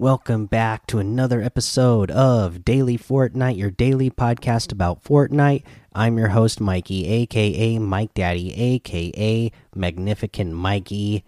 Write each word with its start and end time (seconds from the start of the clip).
Welcome 0.00 0.46
back 0.46 0.86
to 0.86 0.98
another 0.98 1.42
episode 1.42 2.10
of 2.10 2.64
Daily 2.64 2.96
Fortnite, 2.96 3.58
your 3.58 3.70
daily 3.70 4.10
podcast 4.10 4.72
about 4.72 5.04
Fortnite. 5.04 5.62
I'm 5.94 6.16
your 6.16 6.28
host, 6.28 6.58
Mikey, 6.58 7.06
aka 7.06 7.78
Mike 7.78 8.14
Daddy, 8.14 8.50
aka 8.54 9.52
Magnificent 9.74 10.54
Mikey. 10.54 11.22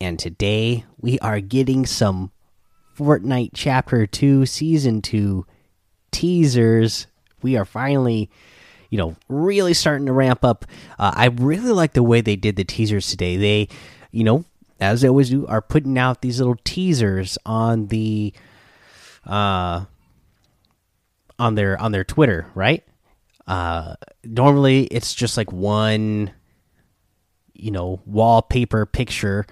And 0.00 0.18
today 0.18 0.84
we 0.98 1.20
are 1.20 1.38
getting 1.38 1.86
some 1.86 2.32
Fortnite 2.98 3.50
Chapter 3.54 4.04
2, 4.08 4.46
Season 4.46 5.00
2 5.00 5.46
teasers. 6.10 7.06
We 7.40 7.56
are 7.56 7.64
finally, 7.64 8.28
you 8.90 8.98
know, 8.98 9.14
really 9.28 9.74
starting 9.74 10.06
to 10.06 10.12
ramp 10.12 10.44
up. 10.44 10.64
Uh, 10.98 11.12
I 11.14 11.26
really 11.26 11.70
like 11.70 11.92
the 11.92 12.02
way 12.02 12.20
they 12.20 12.34
did 12.34 12.56
the 12.56 12.64
teasers 12.64 13.08
today. 13.08 13.36
They, 13.36 13.68
you 14.10 14.24
know, 14.24 14.44
as 14.82 15.00
they 15.00 15.08
always 15.08 15.30
do, 15.30 15.46
are 15.46 15.62
putting 15.62 15.96
out 15.96 16.20
these 16.22 16.38
little 16.38 16.56
teasers 16.64 17.38
on 17.46 17.86
the 17.86 18.32
uh 19.26 19.84
on 21.38 21.54
their 21.54 21.80
on 21.80 21.92
their 21.92 22.04
Twitter, 22.04 22.46
right? 22.54 22.84
Uh 23.46 23.94
normally 24.24 24.84
it's 24.86 25.14
just 25.14 25.36
like 25.36 25.52
one 25.52 26.32
you 27.54 27.70
know, 27.70 28.00
wallpaper 28.04 28.84
picture 28.84 29.46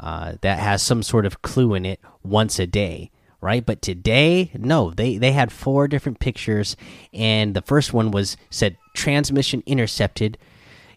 uh 0.00 0.34
that 0.40 0.58
has 0.58 0.82
some 0.82 1.02
sort 1.02 1.26
of 1.26 1.42
clue 1.42 1.74
in 1.74 1.86
it 1.86 2.00
once 2.24 2.58
a 2.58 2.66
day, 2.66 3.10
right? 3.40 3.64
But 3.64 3.82
today, 3.82 4.50
no, 4.54 4.90
they 4.90 5.16
they 5.16 5.32
had 5.32 5.52
four 5.52 5.86
different 5.86 6.18
pictures 6.18 6.76
and 7.12 7.54
the 7.54 7.62
first 7.62 7.92
one 7.92 8.10
was 8.10 8.36
said 8.50 8.76
transmission 8.94 9.62
intercepted 9.64 10.38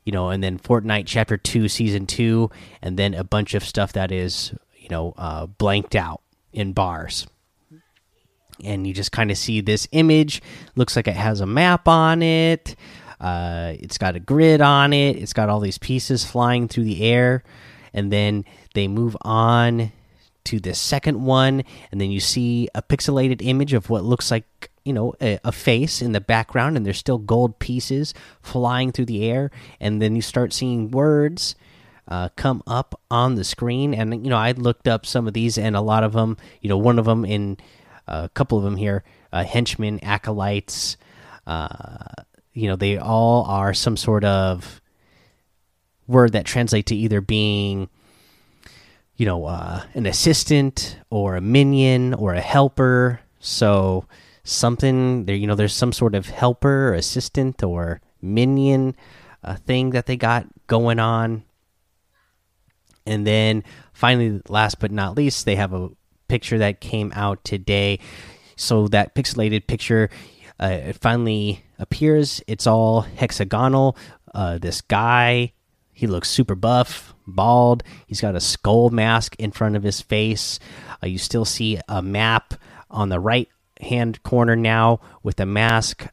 you 0.06 0.12
know, 0.12 0.30
and 0.30 0.44
then 0.44 0.60
Fortnite 0.60 1.08
Chapter 1.08 1.36
Two, 1.36 1.68
Season 1.68 2.06
Two, 2.06 2.50
and 2.82 2.98
then 2.98 3.14
a 3.14 3.24
bunch 3.24 3.54
of 3.56 3.66
stuff 3.66 3.94
that 3.94 4.12
is, 4.12 4.54
you 4.78 4.90
know, 4.90 5.14
uh, 5.18 5.48
blanked 5.48 5.96
out 5.96 6.22
in 6.54 6.74
bars. 6.74 7.28
And 8.64 8.88
you 8.88 8.94
just 8.94 9.12
kind 9.12 9.32
of 9.32 9.38
see 9.38 9.60
this 9.60 9.88
image. 9.92 10.42
Looks 10.76 10.96
like 10.96 11.08
it 11.08 11.16
has 11.16 11.42
a 11.42 11.46
map 11.46 11.88
on 11.90 12.22
it. 12.22 12.76
Uh, 13.20 13.74
it's 13.80 13.98
got 13.98 14.16
a 14.16 14.20
grid 14.20 14.62
on 14.62 14.94
it. 14.94 15.18
It's 15.18 15.34
got 15.34 15.50
all 15.50 15.60
these 15.60 15.78
pieces 15.78 16.24
flying 16.24 16.68
through 16.68 16.86
the 16.86 17.04
air, 17.04 17.44
and 17.94 18.12
then 18.12 18.46
they 18.74 18.88
move 18.88 19.18
on 19.22 19.92
to 20.46 20.60
the 20.60 20.76
second 20.76 21.24
one, 21.24 21.64
and 21.92 22.00
then 22.00 22.12
you 22.12 22.20
see 22.20 22.70
a 22.76 22.82
pixelated 22.82 23.42
image 23.42 23.74
of 23.74 23.90
what 23.90 24.04
looks 24.04 24.30
like 24.30 24.44
you 24.86 24.94
know 24.94 25.14
a, 25.22 25.40
a, 25.44 25.52
face 25.52 26.02
in 26.02 26.12
the 26.14 26.22
background 26.22 26.78
and 26.78 26.86
there's 26.86 26.98
still 26.98 27.18
gold 27.18 27.60
pieces 27.60 28.14
flying 28.42 28.92
through 28.92 29.06
the 29.06 29.30
air. 29.30 29.52
And 29.80 30.02
then 30.02 30.16
you 30.16 30.22
start 30.22 30.54
seeing 30.54 30.92
words 30.92 31.56
uh, 32.08 32.30
come 32.36 32.64
up 32.68 33.00
on 33.12 33.36
the 33.36 33.44
screen. 33.44 33.94
And 33.94 34.24
you 34.24 34.30
know 34.30 34.38
i 34.38 34.52
looked 34.52 34.88
up 34.88 35.06
some 35.06 35.28
of 35.28 35.34
these 35.34 35.58
and 35.58 35.76
a 35.76 35.82
lot 35.82 36.04
of 36.04 36.14
them 36.14 36.38
you 36.62 36.70
know 36.70 36.78
one 36.78 37.00
of 37.00 37.06
them 37.06 37.26
in 37.26 37.58
uh, 38.08 38.24
a 38.26 38.30
couple 38.30 38.58
of 38.58 38.64
them 38.64 38.78
here 38.78 39.04
uh, 39.34 39.44
henchmen 39.44 40.00
acolytes 40.04 40.96
uh, 41.48 42.24
you 42.54 42.68
know 42.70 42.76
they 42.76 42.98
all 42.98 43.44
are 43.46 43.74
some 43.74 43.98
sort 43.98 44.24
of 44.24 44.82
word 46.08 46.34
that 46.34 46.46
translate 46.46 46.86
to 46.88 46.96
either 46.96 47.22
being 47.22 47.90
you 49.18 49.26
know 49.26 49.46
uh, 49.46 49.84
an 49.94 50.06
assistant 50.06 50.98
or 51.10 51.36
a 51.36 51.42
minion 51.42 52.14
or 52.14 52.34
a 52.34 52.42
helper. 52.42 53.20
So 53.40 54.06
something 54.46 55.26
there 55.26 55.36
you 55.36 55.48
know 55.48 55.56
there's 55.56 55.74
some 55.74 55.92
sort 55.92 56.16
of 56.16 56.30
helper 56.30 56.90
or 56.90 56.94
assistant 56.94 57.62
or 57.64 58.00
minion 58.22 58.96
uh, 59.44 59.56
thing 59.56 59.90
that 59.92 60.06
they 60.06 60.16
got 60.16 60.46
going 60.68 61.00
on. 61.00 61.44
And 63.06 63.26
then 63.26 63.64
finally 63.94 64.42
last 64.48 64.80
but 64.80 64.92
not 64.92 65.16
least 65.16 65.46
they 65.46 65.56
have 65.56 65.74
a 65.74 65.90
picture 66.28 66.58
that 66.60 66.80
came 66.80 67.12
out 67.16 67.44
today. 67.44 68.00
So 68.56 68.88
that 68.90 69.16
pixelated 69.16 69.68
picture 69.68 70.10
uh, 70.60 70.68
it 70.68 70.98
finally 70.98 71.64
appears. 71.78 72.42
It's 72.48 72.66
all 72.66 73.02
hexagonal. 73.02 73.98
Uh, 74.34 74.58
this 74.58 74.82
guy 74.82 75.54
he 75.92 76.08
looks 76.08 76.30
super 76.30 76.56
buff 76.56 77.14
bald. 77.28 77.84
He's 78.06 78.22
got 78.22 78.36
a 78.36 78.42
skull 78.42 78.90
mask 78.90 79.36
in 79.40 79.52
front 79.52 79.76
of 79.76 79.84
his 79.84 80.02
face. 80.02 80.60
Uh, 81.02 81.08
you 81.08 81.18
still 81.18 81.46
see 81.46 81.80
a 81.88 82.02
map 82.02 82.54
on 82.92 83.10
the 83.10 83.20
right 83.20 83.50
hand 83.86 84.22
corner 84.24 84.56
now 84.56 85.00
with 85.24 85.40
a 85.40 85.46
mask 85.46 86.08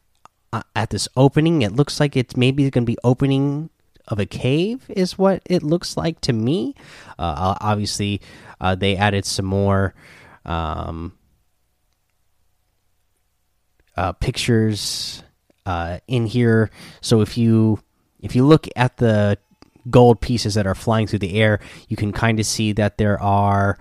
uh, 0.51 0.63
at 0.75 0.89
this 0.89 1.07
opening. 1.15 1.61
It 1.61 1.73
looks 1.73 1.99
like 1.99 2.15
it's 2.15 2.37
maybe 2.37 2.69
going 2.69 2.85
to 2.85 2.91
be 2.91 2.97
opening 3.03 3.69
of 4.07 4.19
a 4.19 4.25
cave 4.25 4.85
is 4.89 5.17
what 5.17 5.41
it 5.45 5.63
looks 5.63 5.95
like 5.95 6.19
to 6.21 6.33
me. 6.33 6.75
Uh, 7.17 7.55
obviously, 7.61 8.21
uh, 8.59 8.75
they 8.75 8.95
added 8.95 9.25
some 9.25 9.45
more 9.45 9.93
um, 10.45 11.13
uh, 13.95 14.11
pictures 14.13 15.23
uh, 15.65 15.99
in 16.07 16.25
here. 16.25 16.69
So 17.01 17.21
if 17.21 17.37
you 17.37 17.79
if 18.21 18.35
you 18.35 18.45
look 18.45 18.67
at 18.75 18.97
the 18.97 19.37
gold 19.89 20.21
pieces 20.21 20.53
that 20.53 20.67
are 20.67 20.75
flying 20.75 21.07
through 21.07 21.19
the 21.19 21.39
air, 21.39 21.59
you 21.87 21.97
can 21.97 22.11
kind 22.11 22.39
of 22.39 22.45
see 22.45 22.71
that 22.73 22.97
there 22.97 23.21
are 23.21 23.77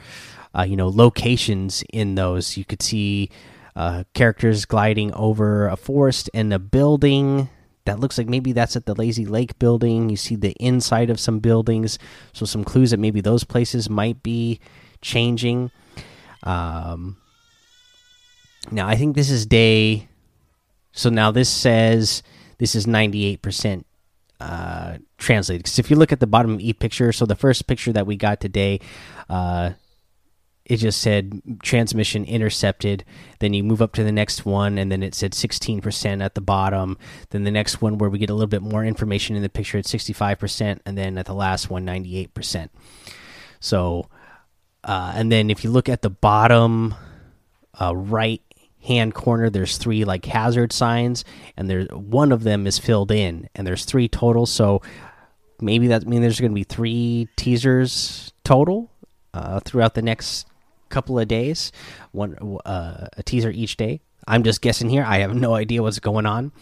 uh, 0.56 0.62
you 0.62 0.76
know 0.76 0.88
locations 0.88 1.82
in 1.92 2.14
those. 2.14 2.56
You 2.56 2.64
could 2.64 2.82
see 2.82 3.30
uh, 3.74 4.04
characters 4.14 4.64
gliding 4.64 5.12
over 5.14 5.68
a 5.68 5.76
forest 5.76 6.30
and 6.34 6.52
a 6.52 6.58
building 6.58 7.48
that 7.84 7.98
looks 7.98 8.16
like 8.16 8.28
maybe 8.28 8.52
that's 8.52 8.76
at 8.76 8.86
the 8.86 8.94
lazy 8.94 9.26
lake 9.26 9.58
building. 9.58 10.08
You 10.08 10.16
see 10.16 10.36
the 10.36 10.52
inside 10.60 11.10
of 11.10 11.18
some 11.18 11.40
buildings 11.40 11.98
so 12.32 12.46
some 12.46 12.64
clues 12.64 12.90
that 12.90 12.98
maybe 12.98 13.20
those 13.20 13.44
places 13.44 13.90
might 13.90 14.22
be 14.22 14.60
changing. 15.00 15.70
Um, 16.42 17.16
now 18.70 18.86
i 18.86 18.96
think 18.96 19.16
this 19.16 19.30
is 19.30 19.44
day 19.46 20.08
so 20.92 21.10
now 21.10 21.30
this 21.30 21.48
says 21.48 22.22
this 22.58 22.74
is 22.76 22.86
98% 22.86 23.82
uh, 24.38 24.98
translated. 25.18 25.64
Because 25.64 25.80
if 25.80 25.90
you 25.90 25.96
look 25.96 26.12
at 26.12 26.20
the 26.20 26.28
bottom 26.28 26.54
of 26.54 26.60
each 26.60 26.78
picture 26.78 27.12
so 27.12 27.26
the 27.26 27.34
first 27.34 27.66
picture 27.66 27.92
that 27.92 28.06
we 28.06 28.16
got 28.16 28.40
today 28.40 28.78
uh, 29.28 29.70
it 30.64 30.76
just 30.76 31.00
said 31.00 31.42
transmission 31.62 32.24
intercepted. 32.24 33.04
Then 33.40 33.52
you 33.52 33.64
move 33.64 33.82
up 33.82 33.92
to 33.94 34.04
the 34.04 34.12
next 34.12 34.46
one, 34.46 34.78
and 34.78 34.92
then 34.92 35.02
it 35.02 35.14
said 35.14 35.32
16% 35.32 36.22
at 36.22 36.34
the 36.34 36.40
bottom. 36.40 36.98
Then 37.30 37.44
the 37.44 37.50
next 37.50 37.82
one, 37.82 37.98
where 37.98 38.10
we 38.10 38.18
get 38.18 38.30
a 38.30 38.34
little 38.34 38.46
bit 38.46 38.62
more 38.62 38.84
information 38.84 39.34
in 39.34 39.42
the 39.42 39.48
picture, 39.48 39.78
it's 39.78 39.92
65%, 39.92 40.80
and 40.86 40.96
then 40.96 41.18
at 41.18 41.26
the 41.26 41.34
last 41.34 41.68
one, 41.68 41.84
98%. 41.84 42.68
So, 43.58 44.08
uh, 44.84 45.12
and 45.14 45.30
then 45.32 45.50
if 45.50 45.64
you 45.64 45.70
look 45.70 45.88
at 45.88 46.02
the 46.02 46.10
bottom 46.10 46.94
uh, 47.80 47.94
right 47.94 48.42
hand 48.84 49.14
corner, 49.14 49.50
there's 49.50 49.78
three 49.78 50.04
like 50.04 50.24
hazard 50.24 50.72
signs, 50.72 51.24
and 51.56 51.68
there's 51.68 51.88
one 51.90 52.30
of 52.30 52.44
them 52.44 52.66
is 52.66 52.78
filled 52.78 53.10
in, 53.10 53.48
and 53.54 53.66
there's 53.66 53.84
three 53.84 54.08
total. 54.08 54.46
So 54.46 54.80
maybe 55.60 55.88
that 55.88 56.06
means 56.06 56.22
there's 56.22 56.40
going 56.40 56.52
to 56.52 56.56
be 56.56 56.64
three 56.64 57.28
teasers 57.36 58.32
total 58.44 58.90
uh, 59.34 59.60
throughout 59.60 59.94
the 59.94 60.02
next 60.02 60.46
couple 60.92 61.18
of 61.18 61.26
days, 61.26 61.72
one 62.12 62.36
uh, 62.64 63.08
a 63.16 63.22
teaser 63.22 63.50
each 63.50 63.76
day. 63.76 64.00
I'm 64.26 64.44
just 64.44 64.62
guessing 64.62 64.88
here. 64.88 65.04
I 65.04 65.18
have 65.18 65.34
no 65.34 65.54
idea 65.54 65.82
what's 65.82 65.98
going 65.98 66.26
on. 66.26 66.52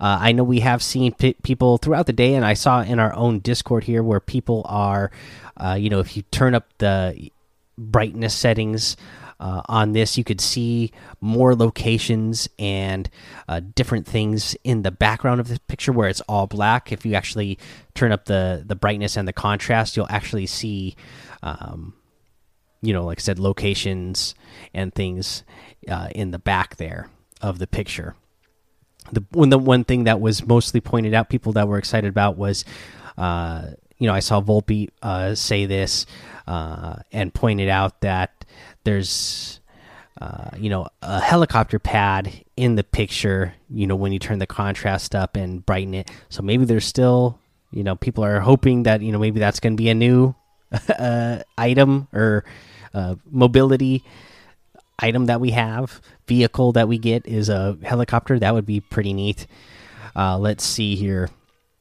Uh, 0.00 0.18
I 0.20 0.32
know 0.32 0.42
we 0.42 0.60
have 0.60 0.82
seen 0.82 1.12
people 1.14 1.78
throughout 1.78 2.06
the 2.06 2.12
day, 2.12 2.34
and 2.34 2.44
I 2.44 2.54
saw 2.54 2.82
in 2.82 2.98
our 2.98 3.14
own 3.14 3.38
Discord 3.38 3.84
here 3.84 4.02
where 4.02 4.18
people 4.18 4.62
are, 4.66 5.12
uh, 5.56 5.76
you 5.78 5.90
know, 5.90 6.00
if 6.00 6.16
you 6.16 6.22
turn 6.22 6.54
up 6.54 6.66
the 6.78 7.30
brightness 7.78 8.34
settings 8.34 8.96
uh, 9.38 9.62
on 9.66 9.92
this, 9.92 10.18
you 10.18 10.24
could 10.24 10.40
see 10.40 10.90
more 11.20 11.54
locations 11.54 12.48
and 12.58 13.08
uh, 13.48 13.60
different 13.74 14.06
things 14.06 14.56
in 14.64 14.82
the 14.82 14.90
background 14.90 15.40
of 15.40 15.48
the 15.48 15.60
picture 15.68 15.92
where 15.92 16.08
it's 16.08 16.20
all 16.22 16.48
black. 16.48 16.90
If 16.90 17.06
you 17.06 17.14
actually 17.14 17.58
turn 17.94 18.10
up 18.10 18.24
the 18.24 18.64
the 18.66 18.74
brightness 18.74 19.16
and 19.16 19.28
the 19.28 19.32
contrast, 19.32 19.96
you'll 19.96 20.10
actually 20.10 20.46
see. 20.46 20.96
Um, 21.42 21.94
you 22.84 22.92
know, 22.92 23.04
like 23.04 23.18
I 23.18 23.22
said, 23.22 23.38
locations 23.38 24.34
and 24.72 24.94
things 24.94 25.42
uh, 25.88 26.08
in 26.14 26.30
the 26.30 26.38
back 26.38 26.76
there 26.76 27.08
of 27.40 27.58
the 27.58 27.66
picture. 27.66 28.14
The 29.12 29.24
when 29.32 29.50
the 29.50 29.58
one 29.58 29.84
thing 29.84 30.04
that 30.04 30.20
was 30.20 30.46
mostly 30.46 30.80
pointed 30.80 31.14
out, 31.14 31.28
people 31.28 31.52
that 31.52 31.68
were 31.68 31.78
excited 31.78 32.08
about 32.08 32.36
was, 32.36 32.64
uh, 33.18 33.68
you 33.98 34.06
know, 34.06 34.14
I 34.14 34.20
saw 34.20 34.40
Volpe 34.40 34.88
uh, 35.02 35.34
say 35.34 35.66
this 35.66 36.06
uh, 36.46 36.96
and 37.12 37.32
pointed 37.32 37.68
out 37.68 38.00
that 38.00 38.44
there's, 38.84 39.60
uh, 40.20 40.50
you 40.56 40.70
know, 40.70 40.88
a 41.02 41.20
helicopter 41.20 41.78
pad 41.78 42.44
in 42.56 42.76
the 42.76 42.84
picture. 42.84 43.54
You 43.70 43.86
know, 43.86 43.96
when 43.96 44.12
you 44.12 44.18
turn 44.18 44.38
the 44.38 44.46
contrast 44.46 45.14
up 45.14 45.36
and 45.36 45.64
brighten 45.64 45.94
it, 45.94 46.10
so 46.28 46.42
maybe 46.42 46.64
there's 46.64 46.86
still, 46.86 47.38
you 47.72 47.84
know, 47.84 47.96
people 47.96 48.24
are 48.24 48.40
hoping 48.40 48.84
that 48.84 49.02
you 49.02 49.12
know 49.12 49.18
maybe 49.18 49.38
that's 49.38 49.60
going 49.60 49.76
to 49.76 49.82
be 49.82 49.90
a 49.90 49.94
new 49.94 50.34
uh, 50.98 51.42
item 51.58 52.08
or 52.12 52.44
uh, 52.94 53.16
mobility 53.30 54.02
item 54.98 55.26
that 55.26 55.40
we 55.40 55.50
have, 55.50 56.00
vehicle 56.26 56.72
that 56.72 56.88
we 56.88 56.98
get 56.98 57.26
is 57.26 57.48
a 57.48 57.76
helicopter. 57.82 58.38
That 58.38 58.54
would 58.54 58.66
be 58.66 58.80
pretty 58.80 59.12
neat. 59.12 59.46
Uh, 60.14 60.38
let's 60.38 60.64
see 60.64 60.94
here. 60.94 61.28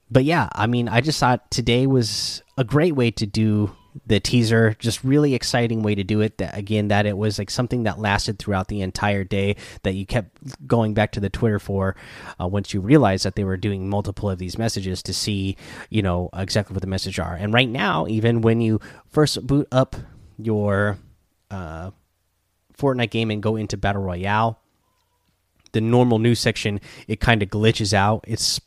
But 0.10 0.26
yeah, 0.26 0.50
I 0.52 0.68
mean, 0.68 0.88
I 0.88 1.02
just 1.02 1.20
thought 1.20 1.50
today 1.50 1.88
was 1.88 2.44
a 2.58 2.64
great 2.64 2.96
way 2.96 3.12
to 3.12 3.26
do 3.26 3.76
the 4.08 4.20
teaser 4.20 4.76
just 4.80 5.04
really 5.04 5.36
exciting 5.36 5.84
way 5.84 5.94
to 5.94 6.04
do 6.04 6.22
it 6.22 6.40
that 6.40 6.58
again 6.58 6.88
that 6.88 7.06
it 7.06 7.16
was 7.16 7.38
like 7.38 7.52
something 7.52 7.84
that 7.84 8.00
lasted 8.00 8.40
throughout 8.40 8.68
the 8.68 8.82
entire 8.82 9.24
day 9.24 9.56
that 9.84 9.94
you 9.94 10.06
kept 10.06 10.68
going 10.68 10.96
back 10.96 11.12
to 11.12 11.20
the 11.20 11.30
twitter 11.30 11.60
for 11.60 11.96
uh, 12.42 12.48
once 12.48 12.74
you 12.74 12.82
realized 12.82 13.24
that 13.24 13.36
they 13.36 13.44
were 13.44 13.56
doing 13.56 13.88
multiple 13.88 14.30
of 14.30 14.40
these 14.40 14.58
messages 14.58 15.04
to 15.04 15.14
see 15.14 15.56
you 15.92 16.02
know 16.02 16.30
exactly 16.34 16.74
what 16.74 16.82
the 16.82 16.88
message 16.88 17.20
are 17.20 17.36
and 17.36 17.54
right 17.54 17.70
now 17.70 18.08
even 18.08 18.42
when 18.42 18.62
you 18.62 18.80
first 19.10 19.46
boot 19.46 19.68
up 19.72 19.96
your 20.38 20.98
uh, 21.52 21.92
fortnite 22.78 23.12
game 23.12 23.32
and 23.32 23.44
go 23.44 23.56
into 23.56 23.78
battle 23.78 24.02
royale 24.02 24.60
the 25.74 25.82
normal 25.82 26.20
news 26.20 26.40
section 26.40 26.80
it 27.08 27.20
kind 27.20 27.44
of 27.44 27.50
glitches 27.50 27.94
out. 27.94 28.24
It's 28.28 28.62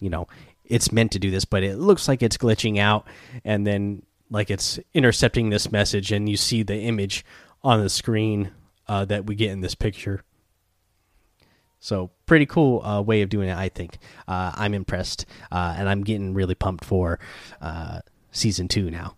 you 0.00 0.08
know 0.08 0.28
it's 0.64 0.92
meant 0.92 1.10
to 1.12 1.18
do 1.18 1.30
this 1.30 1.44
but 1.44 1.64
it 1.64 1.76
looks 1.76 2.06
like 2.06 2.22
it's 2.22 2.36
glitching 2.36 2.78
out 2.78 3.06
and 3.44 3.66
then 3.66 4.02
like 4.30 4.50
it's 4.50 4.78
intercepting 4.94 5.50
this 5.50 5.72
message 5.72 6.12
and 6.12 6.28
you 6.28 6.36
see 6.36 6.62
the 6.62 6.76
image 6.76 7.24
on 7.64 7.80
the 7.80 7.90
screen 7.90 8.52
uh, 8.86 9.04
that 9.06 9.26
we 9.26 9.34
get 9.34 9.50
in 9.50 9.60
this 9.60 9.74
picture. 9.74 10.22
So 11.80 12.10
pretty 12.26 12.46
cool 12.46 12.82
uh, 12.84 13.00
way 13.00 13.22
of 13.22 13.30
doing 13.30 13.48
it 13.48 13.56
i 13.56 13.68
think. 13.68 13.98
Uh, 14.28 14.52
i'm 14.54 14.74
impressed 14.74 15.26
uh, 15.50 15.74
and 15.76 15.88
i'm 15.88 16.04
getting 16.04 16.34
really 16.34 16.54
pumped 16.54 16.84
for 16.84 17.18
uh, 17.60 18.00
season 18.30 18.68
two 18.68 18.90
now 18.90 19.16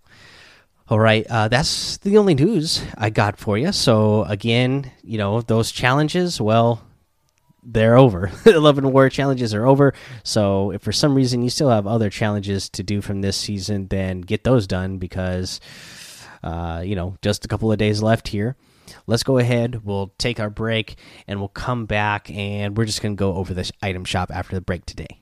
all 0.88 0.98
right 0.98 1.26
uh, 1.28 1.48
that's 1.48 1.98
the 1.98 2.18
only 2.18 2.34
news 2.34 2.84
i 2.96 3.10
got 3.10 3.38
for 3.38 3.56
you 3.56 3.72
so 3.72 4.24
again 4.24 4.90
you 5.02 5.18
know 5.18 5.40
those 5.40 5.70
challenges 5.72 6.40
well 6.40 6.82
they're 7.62 7.96
over. 7.96 8.30
11 8.46 8.92
war 8.92 9.08
challenges 9.08 9.54
are 9.54 9.66
over. 9.66 9.94
So 10.24 10.72
if 10.72 10.82
for 10.82 10.92
some 10.92 11.14
reason 11.14 11.42
you 11.42 11.50
still 11.50 11.70
have 11.70 11.86
other 11.86 12.10
challenges 12.10 12.68
to 12.70 12.82
do 12.82 13.00
from 13.00 13.20
this 13.20 13.36
season, 13.36 13.86
then 13.88 14.20
get 14.20 14.44
those 14.44 14.66
done 14.66 14.98
because, 14.98 15.60
uh, 16.42 16.82
you 16.84 16.96
know, 16.96 17.16
just 17.22 17.44
a 17.44 17.48
couple 17.48 17.70
of 17.70 17.78
days 17.78 18.02
left 18.02 18.28
here. 18.28 18.56
Let's 19.06 19.22
go 19.22 19.38
ahead. 19.38 19.82
We'll 19.84 20.12
take 20.18 20.40
our 20.40 20.50
break 20.50 20.96
and 21.26 21.38
we'll 21.38 21.48
come 21.48 21.86
back 21.86 22.30
and 22.30 22.76
we're 22.76 22.84
just 22.84 23.00
to 23.00 23.14
go 23.14 23.34
over 23.34 23.54
this 23.54 23.72
item 23.80 24.04
shop 24.04 24.30
after 24.32 24.54
the 24.54 24.60
break 24.60 24.84
today. 24.84 25.21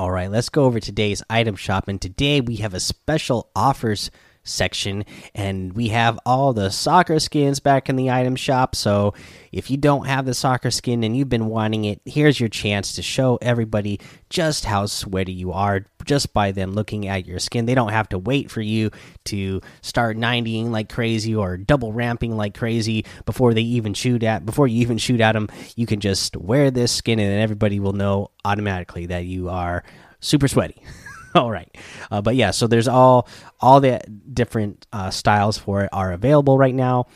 All 0.00 0.10
right, 0.10 0.30
let's 0.30 0.48
go 0.48 0.64
over 0.64 0.80
today's 0.80 1.22
item 1.28 1.56
shop. 1.56 1.86
And 1.86 2.00
today 2.00 2.40
we 2.40 2.56
have 2.56 2.72
a 2.72 2.80
special 2.80 3.50
offers 3.54 4.10
section 4.42 5.04
and 5.34 5.72
we 5.74 5.88
have 5.88 6.18
all 6.24 6.52
the 6.52 6.70
soccer 6.70 7.18
skins 7.18 7.60
back 7.60 7.88
in 7.88 7.96
the 7.96 8.10
item 8.10 8.36
shop. 8.36 8.74
So 8.74 9.14
if 9.52 9.70
you 9.70 9.76
don't 9.76 10.06
have 10.06 10.26
the 10.26 10.34
soccer 10.34 10.70
skin 10.70 11.04
and 11.04 11.16
you've 11.16 11.28
been 11.28 11.46
wanting 11.46 11.84
it, 11.84 12.00
here's 12.04 12.40
your 12.40 12.48
chance 12.48 12.94
to 12.94 13.02
show 13.02 13.38
everybody 13.42 14.00
just 14.28 14.64
how 14.64 14.86
sweaty 14.86 15.32
you 15.32 15.52
are 15.52 15.86
just 16.04 16.32
by 16.32 16.52
them 16.52 16.72
looking 16.72 17.06
at 17.06 17.26
your 17.26 17.38
skin. 17.38 17.66
They 17.66 17.74
don't 17.74 17.92
have 17.92 18.08
to 18.10 18.18
wait 18.18 18.50
for 18.50 18.60
you 18.60 18.90
to 19.26 19.60
start 19.82 20.16
90ing 20.16 20.70
like 20.70 20.88
crazy 20.88 21.34
or 21.34 21.56
double 21.56 21.92
ramping 21.92 22.36
like 22.36 22.56
crazy 22.56 23.04
before 23.26 23.54
they 23.54 23.62
even 23.62 23.94
shoot 23.94 24.22
at 24.22 24.46
before 24.46 24.66
you 24.66 24.80
even 24.80 24.98
shoot 24.98 25.20
at 25.20 25.32
them. 25.32 25.48
You 25.76 25.86
can 25.86 26.00
just 26.00 26.36
wear 26.36 26.70
this 26.70 26.92
skin 26.92 27.18
and 27.18 27.40
everybody 27.40 27.80
will 27.80 27.92
know 27.92 28.30
automatically 28.44 29.06
that 29.06 29.24
you 29.24 29.48
are 29.48 29.84
super 30.20 30.48
sweaty. 30.48 30.82
all 31.34 31.50
right. 31.50 31.74
Uh, 32.10 32.20
but 32.20 32.36
yeah 32.36 32.50
so 32.50 32.66
there's 32.66 32.88
all 32.88 33.28
all 33.60 33.80
the 33.80 34.00
different 34.32 34.86
uh, 34.92 35.10
styles 35.10 35.58
for 35.58 35.82
it 35.84 35.90
are 35.92 36.12
available 36.12 36.58
right 36.58 36.74
now. 36.74 37.06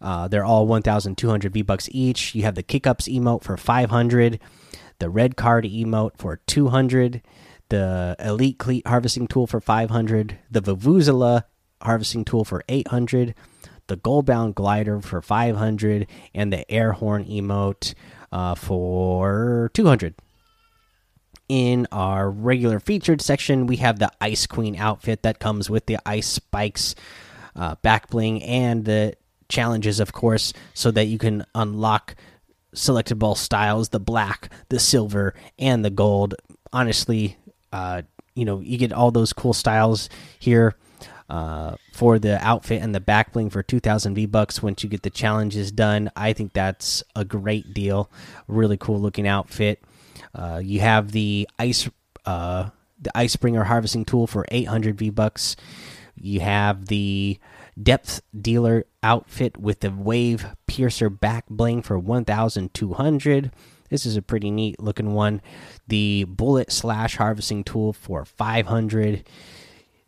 Uh, 0.00 0.28
they're 0.28 0.44
all 0.44 0.66
1200 0.66 1.52
v 1.52 1.62
bucks 1.62 1.88
each. 1.90 2.34
You 2.34 2.42
have 2.42 2.54
the 2.54 2.62
kick 2.62 2.86
ups 2.86 3.08
emote 3.08 3.42
for 3.42 3.56
500 3.56 4.38
the 4.98 5.10
red 5.10 5.36
card 5.36 5.64
emote 5.64 6.16
for 6.16 6.40
200 6.46 7.22
the 7.68 8.16
elite 8.18 8.58
cleat 8.58 8.86
harvesting 8.86 9.26
tool 9.26 9.46
for 9.46 9.60
500 9.60 10.38
the 10.50 10.62
vuvuzela 10.62 11.44
harvesting 11.82 12.24
tool 12.24 12.44
for 12.44 12.62
800 12.68 13.34
the 13.86 13.96
Goalbound 13.96 14.54
glider 14.54 15.00
for 15.00 15.22
500 15.22 16.06
and 16.34 16.52
the 16.52 16.70
air 16.70 16.92
horn 16.92 17.24
emote 17.24 17.94
uh, 18.32 18.54
for 18.54 19.70
200 19.74 20.14
in 21.48 21.86
our 21.90 22.30
regular 22.30 22.78
featured 22.78 23.22
section, 23.22 23.66
we 23.66 23.76
have 23.76 23.98
the 23.98 24.10
Ice 24.20 24.46
Queen 24.46 24.76
outfit 24.76 25.22
that 25.22 25.38
comes 25.38 25.70
with 25.70 25.86
the 25.86 25.98
ice 26.04 26.26
spikes, 26.26 26.94
uh, 27.56 27.74
back 27.76 28.10
bling, 28.10 28.42
and 28.42 28.84
the 28.84 29.14
challenges, 29.48 29.98
of 29.98 30.12
course, 30.12 30.52
so 30.74 30.90
that 30.90 31.06
you 31.06 31.18
can 31.18 31.44
unlock 31.54 32.14
selectable 32.74 33.36
styles 33.36 33.88
the 33.88 34.00
black, 34.00 34.52
the 34.68 34.78
silver, 34.78 35.34
and 35.58 35.84
the 35.84 35.90
gold. 35.90 36.34
Honestly, 36.72 37.38
uh, 37.72 38.02
you 38.34 38.44
know, 38.44 38.60
you 38.60 38.76
get 38.76 38.92
all 38.92 39.10
those 39.10 39.32
cool 39.32 39.54
styles 39.54 40.08
here. 40.38 40.76
Uh, 41.30 41.76
for 41.92 42.18
the 42.18 42.42
outfit 42.42 42.80
and 42.80 42.94
the 42.94 43.00
back 43.00 43.34
bling 43.34 43.50
for 43.50 43.62
2000 43.62 44.14
V 44.14 44.24
bucks 44.24 44.62
once 44.62 44.82
you 44.82 44.88
get 44.88 45.02
the 45.02 45.10
challenges 45.10 45.70
done. 45.70 46.10
I 46.16 46.32
think 46.32 46.54
that's 46.54 47.02
a 47.14 47.22
great 47.22 47.74
deal. 47.74 48.10
Really 48.46 48.78
cool 48.78 48.98
looking 48.98 49.28
outfit. 49.28 49.82
Uh, 50.38 50.60
you 50.62 50.78
have 50.80 51.10
the 51.10 51.48
ice 51.58 51.90
uh, 52.24 52.70
the 53.00 53.10
ice 53.16 53.34
bringer 53.36 53.64
harvesting 53.64 54.04
tool 54.04 54.26
for 54.26 54.44
800 54.50 54.96
V 54.96 55.10
bucks. 55.10 55.56
You 56.14 56.40
have 56.40 56.86
the 56.86 57.38
depth 57.80 58.22
dealer 58.38 58.84
outfit 59.02 59.56
with 59.56 59.80
the 59.80 59.90
wave 59.90 60.46
piercer 60.66 61.10
back 61.10 61.46
bling 61.48 61.82
for 61.82 61.98
1200. 61.98 63.52
This 63.90 64.04
is 64.04 64.16
a 64.16 64.22
pretty 64.22 64.50
neat 64.50 64.80
looking 64.80 65.12
one. 65.12 65.40
The 65.86 66.24
bullet 66.24 66.70
slash 66.70 67.16
harvesting 67.16 67.64
tool 67.64 67.92
for 67.92 68.24
500 68.24 69.28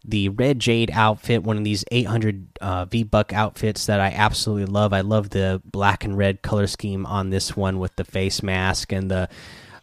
the 0.03 0.31
red 0.31 0.59
jade 0.59 0.91
outfit 0.95 1.43
one 1.43 1.59
of 1.59 1.65
these 1.65 1.85
800 1.93 2.59
uh, 2.63 2.87
v 2.87 3.03
buck 3.03 3.35
outfits 3.35 3.85
that 3.85 4.01
i 4.01 4.09
absolutely 4.09 4.65
love 4.65 4.95
i 4.95 5.03
love 5.03 5.29
the 5.29 5.61
black 5.63 6.05
and 6.05 6.17
red 6.17 6.41
color 6.41 6.67
scheme 6.67 7.05
on 7.05 7.29
this 7.29 7.55
one 7.55 7.79
with 7.79 7.95
the 7.97 8.05
face 8.05 8.43
mask 8.43 8.93
and 8.93 9.11
the 9.11 9.29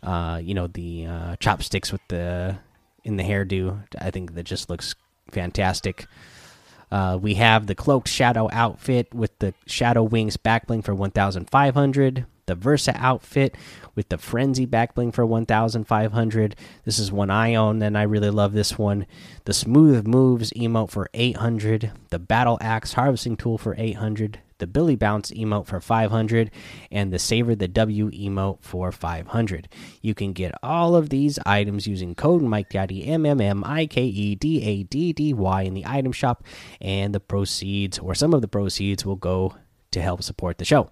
uh, 0.07 0.37
you 0.37 0.53
know 0.53 0.67
the 0.67 1.05
uh, 1.05 1.35
chopsticks 1.35 1.91
with 1.91 2.01
the 2.07 2.57
in 3.03 3.17
the 3.17 3.23
hairdo. 3.23 3.83
I 3.99 4.09
think 4.09 4.35
that 4.35 4.43
just 4.43 4.69
looks 4.69 4.95
fantastic. 5.31 6.07
Uh, 6.89 7.19
we 7.21 7.33
have 7.33 7.67
the 7.67 7.75
cloaked 7.75 8.07
shadow 8.07 8.47
outfit 8.53 9.13
with 9.13 9.37
the 9.39 9.53
shadow 9.65 10.03
wings 10.03 10.37
backbling 10.37 10.81
for 10.85 10.95
1,500. 10.95 12.25
The 12.47 12.55
Versa 12.55 12.93
outfit 12.95 13.55
with 13.93 14.09
the 14.09 14.17
frenzy 14.17 14.65
backbling 14.65 15.13
for 15.13 15.25
1,500. 15.25 16.55
This 16.85 16.97
is 16.97 17.11
one 17.11 17.29
I 17.29 17.55
own, 17.55 17.81
and 17.81 17.97
I 17.97 18.03
really 18.03 18.29
love 18.29 18.53
this 18.53 18.77
one. 18.77 19.05
The 19.45 19.53
smooth 19.53 20.07
moves 20.07 20.51
emote 20.51 20.89
for 20.89 21.09
800. 21.13 21.91
The 22.09 22.19
battle 22.19 22.57
axe 22.59 22.93
harvesting 22.93 23.37
tool 23.37 23.57
for 23.57 23.75
800 23.77 24.39
the 24.59 24.67
Billy 24.67 24.95
Bounce 24.95 25.31
emote 25.31 25.67
for 25.67 25.79
500, 25.79 26.51
and 26.91 27.13
the 27.13 27.19
Savor 27.19 27.55
the 27.55 27.67
W 27.67 28.09
emote 28.09 28.59
for 28.61 28.91
500. 28.91 29.69
You 30.01 30.15
can 30.15 30.33
get 30.33 30.53
all 30.63 30.95
of 30.95 31.09
these 31.09 31.37
items 31.45 31.87
using 31.87 32.15
code 32.15 32.41
Mike 32.41 32.69
Daddy 32.69 33.05
M 33.05 33.25
M 33.25 33.39
M 33.39 33.63
I 33.63 33.85
K 33.85 34.03
E 34.03 34.35
D 34.35 34.63
A 34.63 34.83
D 34.83 35.13
D 35.13 35.33
Y 35.33 35.61
in 35.61 35.73
the 35.73 35.85
item 35.85 36.11
shop, 36.11 36.43
and 36.81 37.13
the 37.13 37.19
proceeds 37.19 37.99
or 37.99 38.15
some 38.15 38.33
of 38.33 38.41
the 38.41 38.47
proceeds 38.47 39.05
will 39.05 39.15
go 39.15 39.55
to 39.91 40.01
help 40.01 40.23
support 40.23 40.57
the 40.57 40.65
show. 40.65 40.89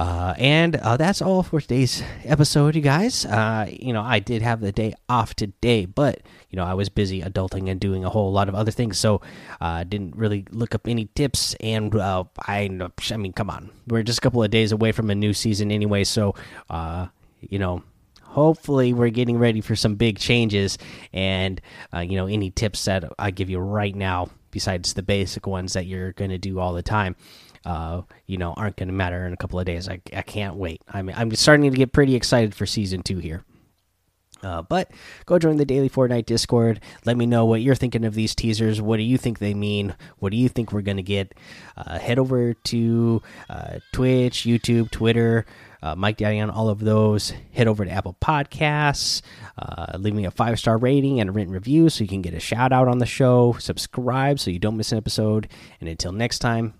Uh, 0.00 0.32
and 0.38 0.76
uh, 0.76 0.96
that's 0.96 1.20
all 1.20 1.42
for 1.42 1.60
today's 1.60 2.02
episode, 2.24 2.74
you 2.74 2.80
guys. 2.80 3.26
Uh, 3.26 3.66
you 3.70 3.92
know, 3.92 4.00
I 4.00 4.18
did 4.18 4.40
have 4.40 4.62
the 4.62 4.72
day 4.72 4.94
off 5.10 5.34
today, 5.34 5.84
but 5.84 6.22
you 6.48 6.56
know, 6.56 6.64
I 6.64 6.72
was 6.72 6.88
busy 6.88 7.20
adulting 7.20 7.68
and 7.68 7.78
doing 7.78 8.02
a 8.02 8.08
whole 8.08 8.32
lot 8.32 8.48
of 8.48 8.54
other 8.54 8.70
things, 8.70 8.96
so 8.96 9.20
I 9.60 9.82
uh, 9.82 9.84
didn't 9.84 10.16
really 10.16 10.46
look 10.52 10.74
up 10.74 10.88
any 10.88 11.10
tips. 11.14 11.54
And 11.60 11.94
uh, 11.94 12.24
I, 12.38 12.70
I 13.10 13.16
mean, 13.18 13.34
come 13.34 13.50
on, 13.50 13.68
we're 13.88 14.02
just 14.02 14.20
a 14.20 14.22
couple 14.22 14.42
of 14.42 14.50
days 14.50 14.72
away 14.72 14.92
from 14.92 15.10
a 15.10 15.14
new 15.14 15.34
season 15.34 15.70
anyway, 15.70 16.04
so 16.04 16.34
you 17.42 17.58
know, 17.58 17.82
hopefully 18.22 18.94
we're 18.94 19.10
getting 19.10 19.36
ready 19.36 19.60
for 19.60 19.76
some 19.76 19.96
big 19.96 20.18
changes. 20.18 20.78
And 21.12 21.60
you 21.92 22.16
know, 22.16 22.26
any 22.26 22.50
tips 22.50 22.86
that 22.86 23.04
I 23.18 23.32
give 23.32 23.50
you 23.50 23.58
right 23.58 23.94
now, 23.94 24.30
besides 24.50 24.94
the 24.94 25.02
basic 25.02 25.46
ones 25.46 25.74
that 25.74 25.84
you're 25.84 26.12
going 26.12 26.30
to 26.30 26.38
do 26.38 26.58
all 26.58 26.72
the 26.72 26.82
time 26.82 27.16
uh, 27.64 28.02
you 28.26 28.38
know, 28.38 28.54
aren't 28.56 28.76
going 28.76 28.88
to 28.88 28.94
matter 28.94 29.26
in 29.26 29.32
a 29.32 29.36
couple 29.36 29.58
of 29.58 29.66
days. 29.66 29.88
I, 29.88 30.00
I 30.14 30.22
can't 30.22 30.56
wait. 30.56 30.82
I 30.88 31.02
mean, 31.02 31.16
I'm 31.18 31.34
starting 31.34 31.70
to 31.70 31.76
get 31.76 31.92
pretty 31.92 32.14
excited 32.14 32.54
for 32.54 32.66
season 32.66 33.02
two 33.02 33.18
here. 33.18 33.44
Uh, 34.42 34.62
but 34.62 34.90
go 35.26 35.38
join 35.38 35.56
the 35.56 35.64
daily 35.64 35.90
Fortnite 35.90 36.26
Discord. 36.26 36.80
Let 37.04 37.16
me 37.16 37.26
know 37.26 37.44
what 37.44 37.60
you're 37.60 37.74
thinking 37.74 38.04
of 38.04 38.14
these 38.14 38.34
teasers. 38.34 38.80
What 38.80 38.96
do 38.96 39.02
you 39.02 39.18
think 39.18 39.38
they 39.38 39.54
mean? 39.54 39.94
What 40.18 40.30
do 40.30 40.38
you 40.38 40.48
think 40.48 40.72
we're 40.72 40.80
gonna 40.80 41.02
get? 41.02 41.34
Uh, 41.76 41.98
head 41.98 42.18
over 42.18 42.54
to 42.54 43.22
uh, 43.48 43.78
Twitch, 43.92 44.44
YouTube, 44.44 44.90
Twitter, 44.90 45.44
uh, 45.82 45.94
Mike 45.94 46.16
Daddy 46.16 46.40
on 46.40 46.50
all 46.50 46.68
of 46.68 46.80
those. 46.80 47.34
Head 47.52 47.68
over 47.68 47.84
to 47.84 47.90
Apple 47.90 48.16
Podcasts. 48.20 49.22
Uh, 49.58 49.98
leave 49.98 50.14
me 50.14 50.24
a 50.24 50.30
five 50.30 50.58
star 50.58 50.78
rating 50.78 51.20
and 51.20 51.28
a 51.28 51.32
written 51.32 51.52
review 51.52 51.90
so 51.90 52.02
you 52.02 52.08
can 52.08 52.22
get 52.22 52.34
a 52.34 52.40
shout 52.40 52.72
out 52.72 52.88
on 52.88 52.98
the 52.98 53.06
show. 53.06 53.56
Subscribe 53.58 54.40
so 54.40 54.50
you 54.50 54.58
don't 54.58 54.76
miss 54.76 54.92
an 54.92 54.98
episode. 54.98 55.48
And 55.80 55.88
until 55.88 56.12
next 56.12 56.38
time, 56.38 56.79